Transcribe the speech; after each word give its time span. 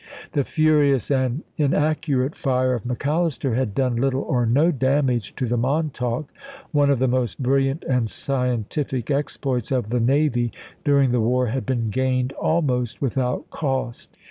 The 0.31 0.43
furious 0.43 1.11
and 1.11 1.43
inaccurate 1.57 2.35
fire 2.35 2.73
of 2.73 2.85
McAllister 2.85 3.55
had 3.55 3.75
done 3.75 3.95
little 3.97 4.23
or 4.23 4.47
no 4.47 4.71
damage 4.71 5.35
to 5.35 5.45
the 5.45 5.57
Montauk. 5.57 6.27
One 6.71 6.89
of 6.89 6.97
the 6.97 7.07
most 7.07 7.43
brilliant 7.43 7.83
and 7.83 8.09
scientific 8.09 9.11
exploits 9.11 9.71
of 9.71 9.91
the 9.91 9.99
navy 9.99 10.53
during 10.83 11.11
the 11.11 11.21
war 11.21 11.45
had 11.49 11.67
been 11.67 11.91
gained 11.91 12.33
almost 12.33 12.99
without 12.99 13.51
cost. 13.51 14.17